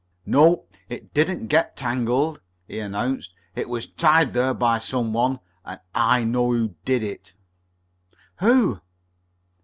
"No, 0.25 0.63
it 0.89 1.13
didn't 1.13 1.45
get 1.45 1.77
tangled," 1.77 2.41
he 2.67 2.79
announced. 2.79 3.35
"It 3.55 3.69
was 3.69 3.85
tied 3.85 4.33
there 4.33 4.55
by 4.55 4.79
some 4.79 5.13
one, 5.13 5.39
and 5.63 5.79
I 5.93 6.23
know 6.23 6.51
who 6.53 6.73
did 6.85 7.03
it." 7.03 7.33
"Who?" 8.37 8.81